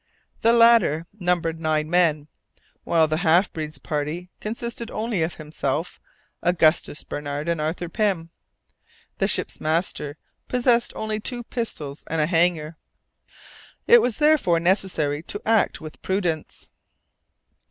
The 0.41 0.51
latter 0.51 1.05
numbered 1.19 1.59
nine 1.59 1.87
men, 1.87 2.27
while 2.83 3.07
the 3.07 3.17
half 3.17 3.53
breed's 3.53 3.77
party 3.77 4.29
consisted 4.39 4.89
only 4.89 5.21
of 5.21 5.35
himself, 5.35 5.99
Augustus 6.41 7.03
Barnard 7.03 7.47
and 7.47 7.61
Arthur 7.61 7.87
Pym. 7.87 8.31
The 9.19 9.27
ship's 9.27 9.61
master 9.61 10.17
possessed 10.47 10.91
only 10.95 11.19
two 11.19 11.43
pistols 11.43 12.03
and 12.09 12.19
a 12.19 12.25
hanger. 12.25 12.77
It 13.85 14.01
was 14.01 14.17
therefore 14.17 14.59
necessary 14.59 15.21
to 15.21 15.41
act 15.45 15.81
with 15.81 16.01
prudence. 16.01 16.69